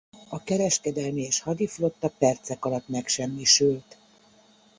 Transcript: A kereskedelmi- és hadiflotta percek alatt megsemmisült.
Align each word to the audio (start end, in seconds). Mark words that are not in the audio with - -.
A 0.29 0.43
kereskedelmi- 0.43 1.21
és 1.25 1.39
hadiflotta 1.39 2.09
percek 2.09 2.65
alatt 2.65 2.87
megsemmisült. 2.87 3.97